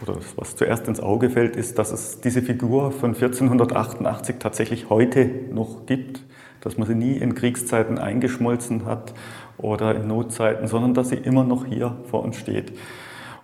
Oder 0.00 0.20
was 0.36 0.54
zuerst 0.54 0.86
ins 0.86 1.00
Auge 1.00 1.28
fällt, 1.28 1.56
ist, 1.56 1.80
dass 1.80 1.90
es 1.90 2.20
diese 2.20 2.42
Figur 2.42 2.92
von 2.92 3.16
1488 3.16 4.36
tatsächlich 4.38 4.88
heute 4.88 5.26
noch 5.50 5.84
gibt, 5.86 6.22
dass 6.60 6.78
man 6.78 6.86
sie 6.86 6.94
nie 6.94 7.16
in 7.16 7.34
Kriegszeiten 7.34 7.98
eingeschmolzen 7.98 8.84
hat 8.84 9.14
oder 9.58 9.96
in 9.96 10.06
Notzeiten, 10.06 10.68
sondern 10.68 10.94
dass 10.94 11.08
sie 11.08 11.16
immer 11.16 11.42
noch 11.42 11.66
hier 11.66 11.96
vor 12.08 12.22
uns 12.22 12.36
steht. 12.36 12.72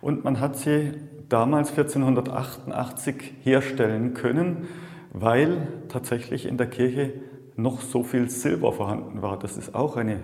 Und 0.01 0.25
man 0.25 0.41
hat 0.41 0.57
sie 0.57 0.93
damals 1.29 1.71
1488 1.71 3.35
herstellen 3.43 4.15
können, 4.15 4.69
weil 5.13 5.69
tatsächlich 5.89 6.47
in 6.47 6.57
der 6.57 6.69
Kirche 6.69 7.13
noch 7.57 7.81
so 7.81 8.03
viel 8.03 8.31
Silber 8.31 8.73
vorhanden 8.73 9.21
war. 9.23 9.39
Das 9.39 9.57
ist 9.57 9.75
auch 9.75 9.97
eine 9.97 10.21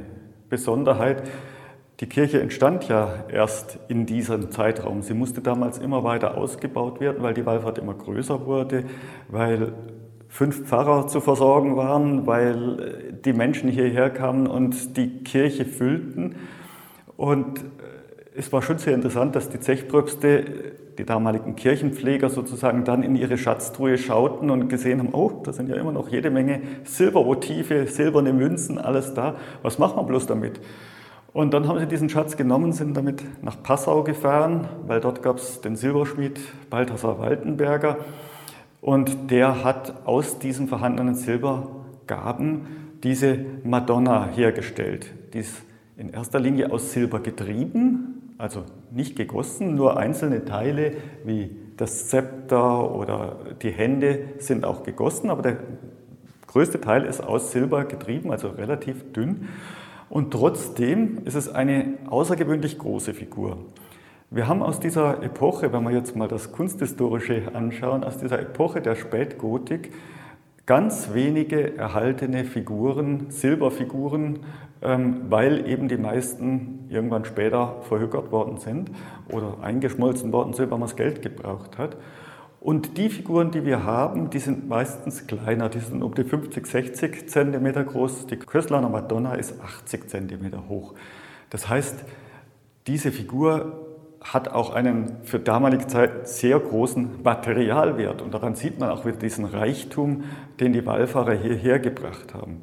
Besonderheit. 0.49 1.25
Die 2.00 2.07
Kirche 2.07 2.40
entstand 2.40 2.88
ja 2.88 3.25
erst 3.28 3.78
in 3.88 4.07
diesem 4.07 4.50
Zeitraum. 4.50 5.02
Sie 5.02 5.14
musste 5.14 5.40
damals 5.40 5.78
immer 5.78 6.04
weiter 6.04 6.37
ausgebaut 6.37 7.00
werden, 7.00 7.23
weil 7.23 7.35
die 7.35 7.47
Wallfahrt 7.47 7.78
immer 7.78 7.95
größer 7.95 8.47
wurde, 8.47 8.85
weil 9.28 9.73
fünf 10.28 10.64
Pfarrer 10.66 11.07
zu 11.07 11.21
versorgen 11.21 11.76
waren, 11.76 12.26
weil 12.26 13.12
die 13.25 13.33
Menschen 13.33 13.69
hierher 13.69 14.11
kamen 14.11 14.47
und 14.47 14.97
die 14.97 15.23
Kirche 15.23 15.64
füllten. 15.64 16.37
Und 17.16 17.64
es 18.37 18.53
war 18.53 18.62
schon 18.62 18.79
sehr 18.79 18.95
interessant, 18.95 19.37
dass 19.37 19.49
die 19.49 19.61
Zechpröpste, 19.61 20.45
die 20.99 21.05
damaligen 21.05 21.55
Kirchenpfleger 21.55 22.29
sozusagen 22.29 22.85
dann 22.85 23.03
in 23.05 23.14
ihre 23.14 23.38
Schatztruhe 23.38 23.97
schauten 23.97 24.50
und 24.50 24.69
gesehen 24.69 24.99
haben, 24.99 25.11
oh, 25.12 25.41
da 25.45 25.53
sind 25.53 25.69
ja 25.69 25.76
immer 25.76 25.93
noch 25.93 26.09
jede 26.09 26.31
Menge 26.31 26.61
Silbermotive, 26.83 27.87
silberne 27.87 28.33
Münzen, 28.33 28.79
alles 28.79 29.14
da. 29.14 29.37
Was 29.62 29.79
machen 29.79 29.97
wir 29.97 30.03
bloß 30.03 30.26
damit? 30.26 30.61
Und 31.33 31.55
dann 31.55 31.69
haben 31.69 31.79
sie 31.79 31.87
diesen 31.87 32.09
Schatz 32.09 32.37
genommen, 32.37 32.73
sind 32.73 32.97
damit 32.97 33.23
nach 33.43 33.62
Passau 33.62 34.03
gefahren, 34.03 34.69
weil 34.87 35.00
dort 35.00 35.23
gab 35.23 35.38
es 35.38 35.61
den 35.61 35.76
Silberschmied 35.76 36.41
Balthasar 36.71 37.19
Waltenberger. 37.21 37.99
Und 38.81 39.31
der 39.31 39.64
hat 39.64 40.07
aus 40.07 40.38
diesen 40.41 40.69
vorhandenen 40.69 41.14
Silbergaben 41.14 42.67
diese 43.03 43.38
Madonna 43.62 44.29
hergestellt. 44.29 45.12
Die 45.33 45.38
ist 45.38 45.62
in 45.97 46.11
erster 46.11 46.41
Linie 46.41 46.73
aus 46.73 46.93
Silber 46.93 47.21
getrieben, 47.21 48.24
also 48.38 48.64
nicht 48.91 49.17
gegossen, 49.17 49.75
nur 49.75 49.97
einzelne 49.97 50.45
Teile 50.45 50.93
wie 51.25 51.57
das 51.76 52.09
Zepter 52.09 52.95
oder 52.95 53.37
die 53.62 53.71
Hände 53.71 54.21
sind 54.38 54.64
auch 54.64 54.83
gegossen, 54.83 55.31
aber 55.31 55.43
der 55.43 55.57
größte 56.47 56.81
Teil 56.81 57.05
ist 57.05 57.21
aus 57.21 57.53
Silber 57.53 57.85
getrieben, 57.85 58.31
also 58.31 58.49
relativ 58.49 59.12
dünn. 59.12 59.49
Und 60.09 60.33
trotzdem 60.33 61.19
ist 61.25 61.35
es 61.35 61.53
eine 61.53 61.95
außergewöhnlich 62.09 62.79
große 62.79 63.14
Figur. 63.14 63.59
Wir 64.31 64.49
haben 64.49 64.62
aus 64.62 64.81
dieser 64.81 65.23
Epoche, 65.23 65.73
wenn 65.73 65.83
wir 65.85 65.93
jetzt 65.93 66.17
mal 66.17 66.29
das 66.29 66.53
Kunsthistorische 66.53 67.55
anschauen, 67.55 68.05
aus 68.05 68.19
dieser 68.19 68.41
Epoche 68.41 68.81
der 68.81 68.95
Spätgotik 68.95 69.93
ganz 70.67 71.12
wenige 71.12 71.76
erhaltene 71.76 72.45
Figuren, 72.45 73.26
Silberfiguren, 73.31 74.41
weil 74.85 75.67
eben 75.67 75.88
die 75.88 75.97
meisten 75.97 76.87
irgendwann 76.91 77.25
später 77.25 77.76
verhökert 77.88 78.31
worden 78.31 78.59
sind 78.59 78.91
oder 79.33 79.57
eingeschmolzen 79.62 80.31
worden 80.33 80.53
sind, 80.53 80.71
weil 80.71 80.79
man 80.79 80.88
das 80.88 80.97
Geld 80.97 81.23
gebraucht 81.23 81.79
hat. 81.79 81.97
Und 82.61 82.97
die 82.97 83.09
Figuren, 83.09 83.50
die 83.50 83.64
wir 83.64 83.85
haben, 83.85 84.31
die 84.31 84.38
sind 84.38 84.69
meistens 84.69 85.26
kleiner, 85.26 85.69
die 85.69 85.81
sind 85.81 86.03
um 86.03 86.14
die 86.14 86.25
50, 86.25 86.67
60 86.67 87.29
Zentimeter 87.29 87.85
groß. 87.85 88.26
Die 88.26 88.37
Köslaner 88.37 88.88
Madonna 88.88 89.35
ist 89.35 89.61
80 89.61 90.09
Zentimeter 90.09 90.69
hoch. 90.69 90.95
Das 91.50 91.69
heißt, 91.69 92.05
diese 92.87 93.12
Figur 93.12 93.85
hat 94.23 94.49
auch 94.49 94.75
einen 94.75 95.17
für 95.25 95.38
damalige 95.38 95.87
Zeit 95.87 96.29
sehr 96.29 96.59
großen 96.59 97.23
Materialwert. 97.23 98.23
Und 98.23 98.33
daran 98.33 98.55
sieht 98.55 98.81
man 98.81 98.88
auch 98.88 99.05
wieder 99.05 99.19
diesen 99.19 99.45
Reichtum, 99.45 100.25
den 100.61 100.73
die 100.73 100.87
Wallfahrer 100.87 101.35
hierher 101.35 101.79
gebracht 101.79 102.33
haben. 102.33 102.62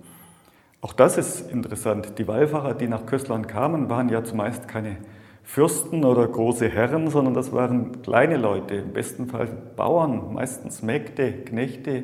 Auch 0.81 0.93
das 0.93 1.17
ist 1.17 1.51
interessant. 1.51 2.17
Die 2.17 2.27
Wallfahrer, 2.27 2.73
die 2.73 2.87
nach 2.87 3.05
Kösslern 3.05 3.45
kamen, 3.45 3.89
waren 3.89 4.09
ja 4.09 4.23
zumeist 4.23 4.67
keine 4.67 4.97
Fürsten 5.43 6.03
oder 6.05 6.27
große 6.27 6.69
Herren, 6.69 7.09
sondern 7.09 7.33
das 7.33 7.51
waren 7.51 8.01
kleine 8.01 8.37
Leute, 8.37 8.75
im 8.75 8.93
besten 8.93 9.27
Fall 9.27 9.47
Bauern, 9.75 10.33
meistens 10.33 10.81
Mägde, 10.81 11.31
Knechte, 11.31 12.03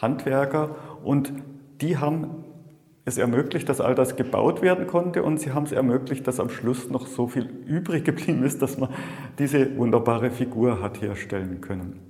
Handwerker 0.00 0.76
und 1.04 1.32
die 1.80 1.98
haben 1.98 2.44
es 3.04 3.18
ermöglicht, 3.18 3.68
dass 3.68 3.80
all 3.80 3.94
das 3.94 4.16
gebaut 4.16 4.62
werden 4.62 4.86
konnte 4.86 5.22
und 5.22 5.38
sie 5.38 5.52
haben 5.52 5.64
es 5.64 5.72
ermöglicht, 5.72 6.26
dass 6.26 6.40
am 6.40 6.48
Schluss 6.48 6.90
noch 6.90 7.06
so 7.06 7.28
viel 7.28 7.44
übrig 7.66 8.04
geblieben 8.04 8.42
ist, 8.44 8.62
dass 8.62 8.78
man 8.78 8.90
diese 9.38 9.76
wunderbare 9.76 10.30
Figur 10.30 10.82
hat 10.82 11.00
herstellen 11.00 11.60
können. 11.60 12.00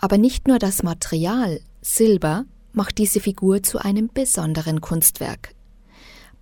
Aber 0.00 0.18
nicht 0.18 0.48
nur 0.48 0.58
das 0.58 0.82
Material, 0.82 1.60
Silber, 1.80 2.44
macht 2.72 2.98
diese 2.98 3.20
Figur 3.20 3.62
zu 3.62 3.78
einem 3.78 4.08
besonderen 4.12 4.80
Kunstwerk. 4.80 5.54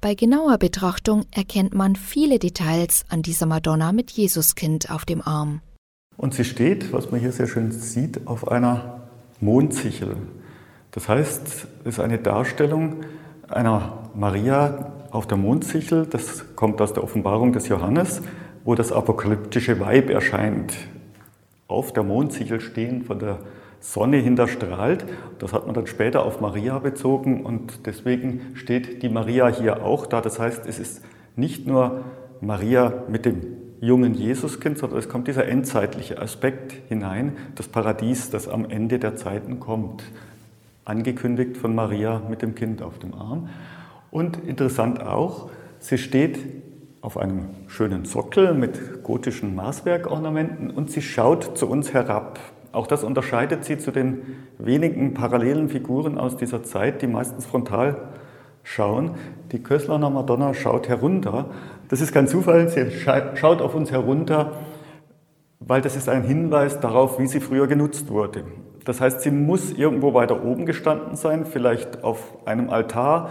Bei 0.01 0.15
genauer 0.15 0.57
Betrachtung 0.57 1.27
erkennt 1.31 1.75
man 1.75 1.95
viele 1.95 2.39
Details 2.39 3.05
an 3.11 3.21
dieser 3.21 3.47
Madonna 3.47 3.93
mit 3.93 4.11
Jesuskind 4.11 4.91
auf 4.91 5.05
dem 5.05 5.21
Arm. 5.21 5.61
Und 6.17 6.35
sie 6.35 6.45
steht, 6.45 6.93
was 6.93 7.11
man 7.11 7.21
hier 7.21 7.33
sehr 7.33 7.47
schön 7.47 7.71
sieht, 7.71 8.27
auf 8.27 8.49
einer 8.49 9.09
Mondsichel. 9.41 10.17
Das 10.91 11.09
heißt, 11.09 11.43
es 11.47 11.67
ist 11.85 12.01
eine 12.01 12.19
Darstellung 12.19 13.05
einer 13.49 14.11
Maria 14.15 14.93
auf 15.11 15.27
der 15.27 15.37
Mondsichel. 15.37 16.07
Das 16.07 16.57
kommt 16.57 16.81
aus 16.81 16.93
der 16.93 17.05
Offenbarung 17.05 17.53
des 17.53 17.69
Johannes, 17.69 18.23
wo 18.65 18.75
das 18.75 18.93
apokalyptische 18.93 19.81
Weib 19.81 20.11
erscheint. 20.11 20.75
Auf 21.69 21.93
der 21.93 22.03
Mondsichel 22.03 22.61
stehen 22.61 23.05
von 23.05 23.19
der 23.19 23.39
Sonne 23.81 24.19
hinterstrahlt. 24.19 25.07
Das 25.39 25.53
hat 25.53 25.67
man 25.67 25.75
dann 25.75 25.87
später 25.87 26.25
auf 26.25 26.41
Maria 26.41 26.79
bezogen 26.79 27.45
und 27.45 27.87
deswegen 27.87 28.53
steht 28.55 29.03
die 29.03 29.09
Maria 29.09 29.49
hier 29.49 29.83
auch 29.83 30.07
da. 30.07 30.21
Das 30.21 30.39
heißt, 30.39 30.67
es 30.67 30.79
ist 30.79 31.03
nicht 31.35 31.67
nur 31.67 32.05
Maria 32.41 33.05
mit 33.09 33.25
dem 33.25 33.41
jungen 33.81 34.15
Jesuskind, 34.15 34.79
sondern 34.79 34.99
es 34.99 35.09
kommt 35.09 35.27
dieser 35.27 35.47
endzeitliche 35.47 36.21
Aspekt 36.21 36.73
hinein, 36.89 37.37
das 37.55 37.69
Paradies, 37.69 38.31
das 38.31 38.47
am 38.49 38.69
Ende 38.69 38.99
der 38.99 39.17
Zeiten 39.17 39.59
kommt. 39.59 40.05
Angekündigt 40.85 41.57
von 41.57 41.75
Maria 41.75 42.21
mit 42.29 42.43
dem 42.43 42.55
Kind 42.55 42.83
auf 42.83 42.99
dem 42.99 43.15
Arm. 43.15 43.49
Und 44.11 44.37
interessant 44.47 45.03
auch, 45.03 45.51
sie 45.79 45.99
steht 45.99 46.39
auf 47.01 47.17
einem 47.17 47.49
schönen 47.69 48.05
Sockel 48.05 48.53
mit 48.53 49.03
gotischen 49.03 49.55
Maßwerkornamenten 49.55 50.71
und 50.71 50.91
sie 50.91 51.01
schaut 51.01 51.57
zu 51.57 51.67
uns 51.67 51.95
herab. 51.95 52.39
Auch 52.73 52.87
das 52.87 53.03
unterscheidet 53.03 53.65
sie 53.65 53.79
zu 53.79 53.91
den 53.91 54.23
wenigen 54.59 55.15
parallelen 55.15 55.69
Figuren 55.69 56.19
aus 56.19 56.37
dieser 56.37 56.63
Zeit, 56.63 57.03
die 57.03 57.09
meistens 57.09 57.47
frontal 57.47 57.97
schauen. 58.63 59.13
Die 59.51 59.63
Kösslaner 59.63 60.11
Madonna 60.11 60.55
schaut 60.55 60.89
herunter. 60.89 61.47
Das 61.89 62.01
ist 62.01 62.13
kein 62.13 62.29
Zufall, 62.29 62.69
sie 62.69 62.91
schaut 63.35 63.61
auf 63.61 63.75
uns 63.75 63.91
herunter, 63.91 64.53
weil 65.59 65.81
das 65.81 65.97
ist 65.97 66.09
ein 66.09 66.23
Hinweis 66.23 66.79
darauf, 66.79 67.19
wie 67.19 67.27
sie 67.27 67.41
früher 67.41 67.67
genutzt 67.67 68.11
wurde. 68.11 68.45
Das 68.85 69.01
heißt, 69.01 69.23
sie 69.23 69.31
muss 69.31 69.73
irgendwo 69.73 70.15
weiter 70.15 70.45
oben 70.45 70.67
gestanden 70.67 71.17
sein, 71.17 71.45
vielleicht 71.47 72.05
auf 72.05 72.39
einem 72.47 72.71
Altar, 72.71 73.31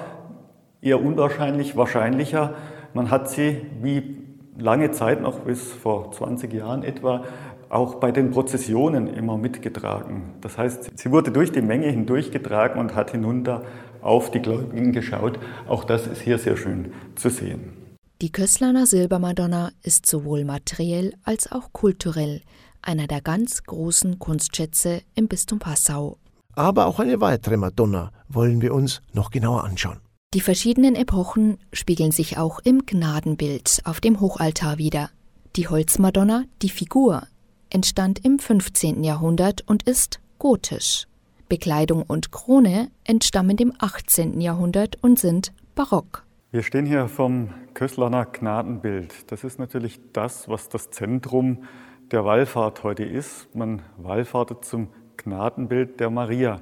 eher 0.82 1.02
unwahrscheinlich, 1.02 1.76
wahrscheinlicher. 1.76 2.54
Man 2.94 3.10
hat 3.10 3.30
sie 3.30 3.66
wie 3.82 4.18
lange 4.58 4.92
Zeit, 4.92 5.22
noch 5.22 5.40
bis 5.40 5.72
vor 5.72 6.12
20 6.12 6.54
Jahren 6.54 6.84
etwa, 6.84 7.24
auch 7.70 7.96
bei 7.96 8.12
den 8.12 8.32
Prozessionen 8.32 9.08
immer 9.08 9.38
mitgetragen. 9.38 10.34
Das 10.42 10.58
heißt, 10.58 10.92
sie 10.96 11.12
wurde 11.12 11.32
durch 11.32 11.52
die 11.52 11.62
Menge 11.62 11.88
hindurchgetragen 11.88 12.80
und 12.80 12.96
hat 12.96 13.12
hinunter 13.12 13.64
auf 14.02 14.32
die 14.32 14.42
Gläubigen 14.42 14.92
geschaut. 14.92 15.40
Auch 15.68 15.84
das 15.84 16.08
ist 16.08 16.22
hier 16.22 16.38
sehr 16.38 16.58
schön 16.58 16.94
zu 17.16 17.30
sehen. 17.30 17.74
Die 18.22 18.32
Köslaner 18.32 18.86
Silbermadonna 18.86 19.72
ist 19.82 20.06
sowohl 20.06 20.44
materiell 20.44 21.14
als 21.24 21.52
auch 21.52 21.72
kulturell 21.72 22.42
einer 22.82 23.08
der 23.08 23.22
ganz 23.22 23.64
großen 23.64 24.20
Kunstschätze 24.20 25.02
im 25.16 25.28
Bistum 25.28 25.60
Passau. 25.60 26.18
Aber 26.56 26.88
auch 26.88 27.00
eine 27.00 27.22
weitere 27.22 27.56
Madonna 27.56 28.12
wollen 28.28 28.62
wir 28.62 28.74
uns 28.74 29.02
noch 29.14 29.32
genauer 29.32 29.64
anschauen. 29.64 30.00
Die 30.34 30.42
verschiedenen 30.42 30.96
Epochen 30.96 31.58
spiegeln 31.72 32.12
sich 32.12 32.38
auch 32.38 32.60
im 32.60 32.86
Gnadenbild 32.86 33.82
auf 33.86 34.02
dem 34.02 34.20
Hochaltar 34.20 34.78
wider. 34.78 35.10
Die 35.56 35.68
Holzmadonna, 35.68 36.44
die 36.62 36.70
Figur, 36.70 37.24
entstand 37.70 38.24
im 38.26 38.40
15. 38.40 39.04
Jahrhundert 39.04 39.64
und 39.68 39.84
ist 39.84 40.20
gotisch. 40.38 41.08
Bekleidung 41.50 42.04
und 42.04 42.32
Krone 42.32 42.92
entstammen 43.04 43.58
dem 43.58 43.74
18. 43.80 44.40
Jahrhundert 44.40 44.98
und 45.02 45.20
sind 45.20 45.52
barock. 45.76 46.26
Wir 46.52 46.64
stehen 46.64 46.86
hier 46.86 47.08
vom 47.08 47.50
Köslaner 47.74 48.26
Gnadenbild. 48.26 49.32
Das 49.32 49.44
ist 49.44 49.60
natürlich 49.60 50.00
das, 50.14 50.50
was 50.50 50.70
das 50.70 50.90
Zentrum 50.90 51.64
der 52.12 52.26
Wallfahrt 52.26 52.84
heute 52.84 53.04
ist. 53.04 53.54
Man 53.56 53.82
wallfahrtet 53.98 54.66
zum 54.66 54.90
Gnadenbild 55.18 56.00
der 56.00 56.10
Maria. 56.10 56.62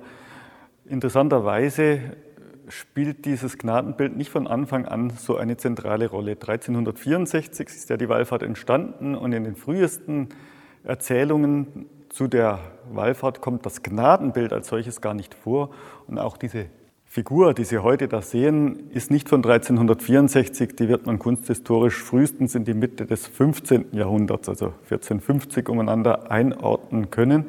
Interessanterweise 0.85 2.01
spielt 2.69 3.25
dieses 3.25 3.57
Gnadenbild 3.57 4.15
nicht 4.15 4.29
von 4.29 4.47
Anfang 4.47 4.85
an 4.85 5.11
so 5.11 5.37
eine 5.37 5.57
zentrale 5.57 6.09
Rolle. 6.09 6.31
1364 6.31 7.67
ist 7.67 7.89
ja 7.89 7.97
die 7.97 8.09
Wallfahrt 8.09 8.43
entstanden 8.43 9.15
und 9.15 9.31
in 9.31 9.43
den 9.43 9.55
frühesten 9.55 10.29
Erzählungen 10.87 11.87
zu 12.09 12.27
der 12.27 12.59
Wallfahrt 12.91 13.41
kommt 13.41 13.65
das 13.65 13.83
Gnadenbild 13.83 14.53
als 14.53 14.69
solches 14.69 15.01
gar 15.01 15.13
nicht 15.13 15.33
vor. 15.33 15.69
Und 16.07 16.17
auch 16.17 16.37
diese 16.37 16.67
Figur, 17.03 17.53
die 17.53 17.65
Sie 17.65 17.79
heute 17.79 18.07
da 18.07 18.21
sehen, 18.21 18.89
ist 18.91 19.11
nicht 19.11 19.27
von 19.27 19.43
1364, 19.43 20.75
die 20.75 20.87
wird 20.87 21.05
man 21.05 21.19
kunsthistorisch 21.19 22.01
frühestens 22.01 22.55
in 22.55 22.63
die 22.63 22.73
Mitte 22.73 23.05
des 23.05 23.27
15. 23.27 23.87
Jahrhunderts, 23.91 24.47
also 24.49 24.67
1450, 24.83 25.67
umeinander 25.69 26.31
einordnen 26.31 27.11
können. 27.11 27.47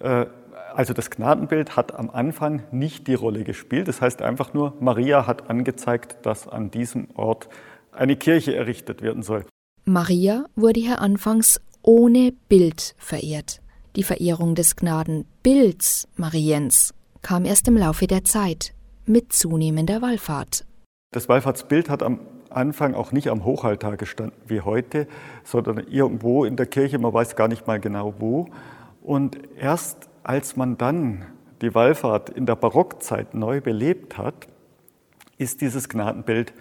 Äh, 0.00 0.26
also 0.74 0.92
das 0.92 1.10
Gnadenbild 1.10 1.76
hat 1.76 1.94
am 1.94 2.10
Anfang 2.10 2.62
nicht 2.70 3.06
die 3.06 3.14
Rolle 3.14 3.44
gespielt. 3.44 3.88
Das 3.88 4.00
heißt 4.00 4.20
einfach 4.20 4.52
nur, 4.52 4.74
Maria 4.80 5.26
hat 5.26 5.48
angezeigt, 5.48 6.26
dass 6.26 6.48
an 6.48 6.70
diesem 6.70 7.08
Ort 7.14 7.48
eine 7.92 8.16
Kirche 8.16 8.56
errichtet 8.56 9.00
werden 9.00 9.22
soll. 9.22 9.44
Maria 9.84 10.46
wurde 10.56 10.80
hier 10.80 11.00
anfangs 11.00 11.60
ohne 11.84 12.32
Bild 12.48 12.94
verehrt. 12.98 13.60
Die 13.94 14.02
Verehrung 14.02 14.54
des 14.54 14.74
Gnadenbilds 14.74 16.08
Mariens 16.16 16.94
kam 17.22 17.44
erst 17.44 17.68
im 17.68 17.76
Laufe 17.76 18.06
der 18.06 18.24
Zeit 18.24 18.74
mit 19.06 19.32
zunehmender 19.32 20.02
Wallfahrt. 20.02 20.64
Das 21.12 21.28
Wallfahrtsbild 21.28 21.88
hat 21.88 22.02
am 22.02 22.20
Anfang 22.50 22.94
auch 22.94 23.12
nicht 23.12 23.28
am 23.28 23.44
Hochaltar 23.44 23.96
gestanden 23.96 24.36
wie 24.46 24.62
heute, 24.62 25.06
sondern 25.44 25.78
irgendwo 25.78 26.44
in 26.44 26.56
der 26.56 26.66
Kirche, 26.66 26.98
man 26.98 27.12
weiß 27.12 27.36
gar 27.36 27.48
nicht 27.48 27.66
mal 27.66 27.78
genau 27.78 28.14
wo. 28.18 28.48
Und 29.02 29.38
erst 29.60 30.08
als 30.22 30.56
man 30.56 30.78
dann 30.78 31.26
die 31.60 31.74
Wallfahrt 31.74 32.30
in 32.30 32.46
der 32.46 32.56
Barockzeit 32.56 33.34
neu 33.34 33.60
belebt 33.60 34.16
hat, 34.16 34.48
ist 35.36 35.60
dieses 35.60 35.88
Gnadenbild 35.88 36.54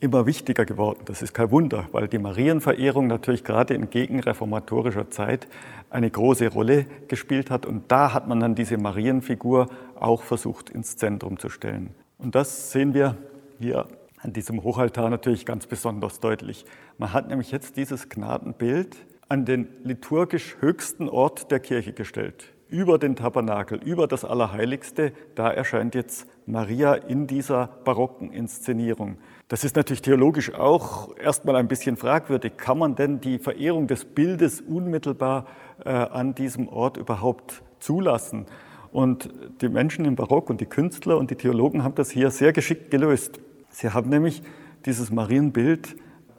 immer 0.00 0.26
wichtiger 0.26 0.64
geworden. 0.64 1.00
Das 1.04 1.22
ist 1.22 1.34
kein 1.34 1.50
Wunder, 1.50 1.88
weil 1.92 2.08
die 2.08 2.18
Marienverehrung 2.18 3.06
natürlich 3.06 3.44
gerade 3.44 3.74
in 3.74 3.90
gegenreformatorischer 3.90 5.10
Zeit 5.10 5.46
eine 5.90 6.10
große 6.10 6.48
Rolle 6.48 6.86
gespielt 7.08 7.50
hat. 7.50 7.66
Und 7.66 7.92
da 7.92 8.14
hat 8.14 8.26
man 8.26 8.40
dann 8.40 8.54
diese 8.54 8.78
Marienfigur 8.78 9.68
auch 9.98 10.22
versucht 10.22 10.70
ins 10.70 10.96
Zentrum 10.96 11.38
zu 11.38 11.50
stellen. 11.50 11.90
Und 12.18 12.34
das 12.34 12.72
sehen 12.72 12.94
wir 12.94 13.16
hier 13.58 13.86
an 14.22 14.32
diesem 14.32 14.62
Hochaltar 14.62 15.10
natürlich 15.10 15.46
ganz 15.46 15.66
besonders 15.66 16.20
deutlich. 16.20 16.64
Man 16.98 17.12
hat 17.12 17.28
nämlich 17.28 17.50
jetzt 17.50 17.76
dieses 17.76 18.08
Gnadenbild 18.08 18.96
an 19.28 19.44
den 19.44 19.68
liturgisch 19.84 20.56
höchsten 20.60 21.08
Ort 21.08 21.50
der 21.50 21.60
Kirche 21.60 21.92
gestellt, 21.92 22.52
über 22.68 22.98
den 22.98 23.16
Tabernakel, 23.16 23.80
über 23.82 24.06
das 24.06 24.24
Allerheiligste. 24.24 25.12
Da 25.34 25.50
erscheint 25.50 25.94
jetzt 25.94 26.26
Maria 26.50 26.94
in 26.94 27.26
dieser 27.26 27.68
barocken 27.84 28.32
Inszenierung. 28.32 29.18
Das 29.48 29.64
ist 29.64 29.76
natürlich 29.76 30.02
theologisch 30.02 30.54
auch 30.54 31.16
erstmal 31.16 31.56
ein 31.56 31.68
bisschen 31.68 31.96
fragwürdig. 31.96 32.56
Kann 32.56 32.78
man 32.78 32.94
denn 32.94 33.20
die 33.20 33.38
Verehrung 33.38 33.86
des 33.86 34.04
Bildes 34.04 34.60
unmittelbar 34.60 35.46
äh, 35.84 35.90
an 35.90 36.34
diesem 36.34 36.68
Ort 36.68 36.96
überhaupt 36.96 37.62
zulassen? 37.78 38.46
Und 38.92 39.30
die 39.60 39.68
Menschen 39.68 40.04
im 40.04 40.16
Barock 40.16 40.50
und 40.50 40.60
die 40.60 40.66
Künstler 40.66 41.18
und 41.18 41.30
die 41.30 41.36
Theologen 41.36 41.84
haben 41.84 41.94
das 41.94 42.10
hier 42.10 42.30
sehr 42.30 42.52
geschickt 42.52 42.90
gelöst. 42.90 43.40
Sie 43.70 43.90
haben 43.90 44.10
nämlich 44.10 44.42
dieses 44.84 45.10
Marienbild 45.10 45.96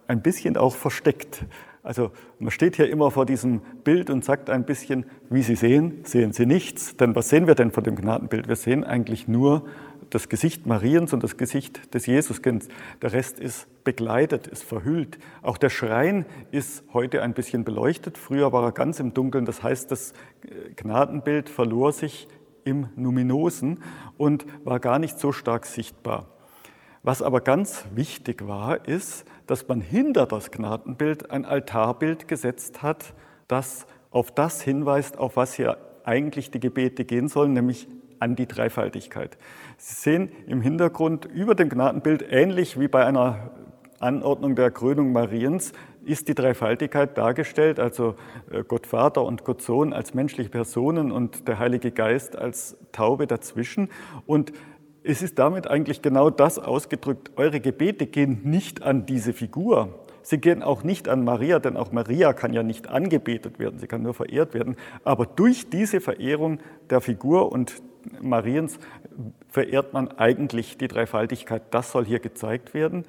ein 0.08 0.22
bisschen 0.22 0.58
auch 0.58 0.76
versteckt. 0.76 1.46
Also 1.84 2.12
man 2.40 2.52
steht 2.52 2.76
hier 2.76 2.90
immer 2.90 3.10
vor 3.10 3.26
diesem 3.26 3.62
Bild 3.84 4.10
und 4.10 4.24
sagt 4.24 4.50
ein 4.50 4.66
bisschen, 4.66 5.06
wie 5.30 5.42
Sie 5.42 5.56
sehen, 5.56 6.02
sehen 6.04 6.32
Sie 6.32 6.46
nichts. 6.46 6.96
Denn 6.98 7.16
was 7.16 7.30
sehen 7.30 7.48
wir 7.48 7.56
denn 7.56 7.72
von 7.72 7.84
dem 7.84 7.96
Gnadenbild? 7.96 8.48
Wir 8.48 8.56
sehen 8.56 8.84
eigentlich 8.84 9.28
nur 9.28 9.66
das 10.12 10.30
Gesicht 10.30 10.68
Mariens 10.68 11.14
und 11.14 11.24
das 11.24 11.38
Gesicht 11.38 11.94
des 11.94 12.06
Jesuskinds. 12.06 12.68
Der 13.02 13.14
Rest 13.14 13.40
ist 13.40 13.84
begleitet, 13.84 14.46
ist 14.48 14.64
verhüllt. 14.64 15.18
Auch 15.42 15.58
der 15.58 15.70
Schrein 15.70 16.26
ist 16.52 16.84
heute 16.94 17.24
ein 17.24 17.34
bisschen 17.34 17.64
beleuchtet. 17.64 18.18
Früher 18.18 18.52
war 18.52 18.64
er 18.64 18.72
ganz 18.72 19.00
im 19.00 19.14
Dunkeln. 19.14 19.46
Das 19.46 19.64
heißt, 19.64 19.90
das 19.90 20.12
äh, 20.44 20.74
Gnadenbild 20.76 21.50
verlor 21.50 21.94
sich 21.94 22.28
im 22.64 22.90
Numinosen 22.96 23.82
und 24.18 24.46
war 24.64 24.80
gar 24.80 25.00
nicht 25.00 25.18
so 25.18 25.32
stark 25.32 25.66
sichtbar. 25.66 26.28
Was 27.04 27.22
aber 27.24 27.42
ganz 27.42 27.86
wichtig 27.96 28.48
war, 28.48 28.88
ist, 28.88 29.26
dass 29.48 29.68
man 29.68 29.82
hinter 29.82 30.28
das 30.28 30.52
Gnadenbild 30.52 31.32
ein 31.32 31.46
Altarbild 31.46 32.28
gesetzt 32.28 32.84
hat, 32.84 33.16
das 33.48 33.88
auf 34.12 34.30
das 34.32 34.62
hinweist, 34.62 35.18
auf 35.18 35.36
was 35.36 35.54
hier 35.54 35.78
eigentlich 36.04 36.52
die 36.52 36.60
Gebete 36.60 37.06
gehen 37.06 37.28
sollen, 37.28 37.54
nämlich 37.54 37.88
an 38.20 38.36
die 38.36 38.48
Dreifaltigkeit. 38.48 39.38
Sie 39.84 39.96
sehen 39.96 40.30
im 40.46 40.62
Hintergrund 40.62 41.26
über 41.26 41.56
dem 41.56 41.68
Gnadenbild, 41.68 42.24
ähnlich 42.30 42.80
wie 42.80 42.88
bei 42.88 43.04
einer 43.04 43.50
Anordnung 43.98 44.54
der 44.54 44.70
Krönung 44.70 45.12
Mariens, 45.12 45.74
ist 46.06 46.28
die 46.28 46.36
Dreifaltigkeit 46.36 47.18
dargestellt, 47.18 47.80
also 47.80 48.14
äh, 48.52 48.64
Gott 48.64 48.86
Vater 48.86 49.24
und 49.24 49.44
Gott 49.44 49.64
Sohn 49.64 49.92
als 49.92 50.14
menschliche 50.14 50.52
Personen 50.52 51.12
und 51.12 51.48
der 51.48 51.58
Heilige 51.58 51.90
Geist 51.90 52.36
als 52.36 52.78
Taube 52.92 53.26
dazwischen. 53.26 53.90
Und 54.28 54.54
es 55.04 55.24
ist 55.24 55.40
damit 55.40 55.66
eigentlich 55.66 56.04
genau 56.04 56.30
das 56.30 56.60
ausgedrückt, 56.60 57.32
eure 57.36 57.60
Gebete 57.60 58.06
gehen 58.06 58.42
nicht 58.44 58.84
an 58.84 59.08
diese 59.08 59.34
Figur, 59.34 59.98
Sie 60.24 60.38
gehen 60.38 60.62
auch 60.62 60.84
nicht 60.84 61.10
an 61.10 61.24
Maria, 61.24 61.58
denn 61.58 61.76
auch 61.76 61.92
Maria 61.92 62.34
kann 62.34 62.54
ja 62.54 62.62
nicht 62.62 62.88
angebetet 62.88 63.58
werden, 63.58 63.80
sie 63.80 63.88
kann 63.88 64.04
nur 64.04 64.14
verehrt 64.14 64.54
werden. 64.54 64.76
Aber 65.04 65.26
durch 65.26 65.72
diese 65.72 66.00
Verehrung 66.00 66.60
der 66.92 67.02
Figur 67.02 67.52
und 67.52 67.82
Mariens 68.22 68.80
verehrt 69.50 69.94
man 69.94 70.10
eigentlich 70.10 70.78
die 70.78 70.88
Dreifaltigkeit. 70.88 71.64
Das 71.72 71.92
soll 71.92 72.06
hier 72.06 72.20
gezeigt 72.20 72.74
werden. 72.74 73.06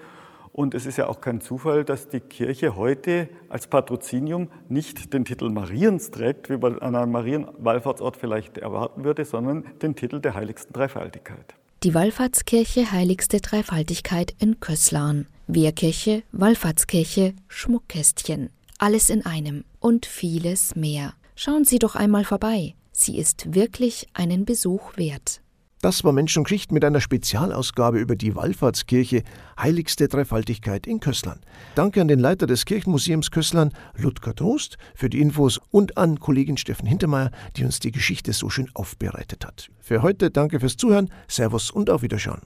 Und 0.52 0.74
es 0.74 0.84
ist 0.84 0.98
ja 0.98 1.06
auch 1.06 1.20
kein 1.22 1.40
Zufall, 1.40 1.84
dass 1.84 2.08
die 2.08 2.20
Kirche 2.20 2.76
heute 2.76 3.28
als 3.48 3.66
Patrozinium 3.66 4.48
nicht 4.68 5.14
den 5.14 5.24
Titel 5.24 5.48
Mariens 5.48 6.10
trägt, 6.10 6.50
wie 6.50 6.58
man 6.58 6.78
an 6.78 6.94
einem 6.94 7.12
Marienwallfahrtsort 7.12 8.18
vielleicht 8.18 8.58
erwarten 8.58 9.02
würde, 9.02 9.24
sondern 9.24 9.64
den 9.80 9.96
Titel 9.96 10.20
der 10.20 10.34
heiligsten 10.34 10.74
Dreifaltigkeit. 10.74 11.54
Die 11.84 11.94
Wallfahrtskirche 11.94 12.92
Heiligste 12.92 13.40
Dreifaltigkeit 13.40 14.34
in 14.38 14.60
Köslarn. 14.60 15.26
Wehrkirche, 15.48 16.22
Wallfahrtskirche, 16.32 17.34
Schmuckkästchen. 17.48 18.50
Alles 18.78 19.10
in 19.10 19.24
einem 19.24 19.64
und 19.80 20.06
vieles 20.06 20.76
mehr. 20.76 21.14
Schauen 21.34 21.64
Sie 21.64 21.78
doch 21.78 21.96
einmal 21.96 22.24
vorbei. 22.24 22.74
Sie 22.92 23.18
ist 23.18 23.54
wirklich 23.54 24.06
einen 24.14 24.44
Besuch 24.44 24.96
wert. 24.96 25.42
Das 25.82 26.04
war 26.04 26.12
Menschengeschichte 26.12 26.72
mit 26.72 26.84
einer 26.84 27.00
Spezialausgabe 27.00 27.98
über 27.98 28.14
die 28.14 28.36
Wallfahrtskirche 28.36 29.24
Heiligste 29.58 30.06
Dreifaltigkeit 30.06 30.86
in 30.86 31.00
Kösslern. 31.00 31.40
Danke 31.74 32.00
an 32.00 32.06
den 32.06 32.20
Leiter 32.20 32.46
des 32.46 32.66
Kirchenmuseums 32.66 33.32
Kösslern, 33.32 33.72
Ludger 33.96 34.36
Trost, 34.36 34.78
für 34.94 35.10
die 35.10 35.20
Infos 35.20 35.60
und 35.72 35.98
an 35.98 36.20
Kollegin 36.20 36.56
Steffen 36.56 36.86
Hintermeier, 36.86 37.32
die 37.56 37.64
uns 37.64 37.80
die 37.80 37.90
Geschichte 37.90 38.32
so 38.32 38.48
schön 38.48 38.70
aufbereitet 38.74 39.44
hat. 39.44 39.70
Für 39.80 40.02
heute 40.02 40.30
danke 40.30 40.60
fürs 40.60 40.76
Zuhören, 40.76 41.10
Servus 41.26 41.72
und 41.72 41.90
auf 41.90 42.02
Wiederschauen. 42.02 42.42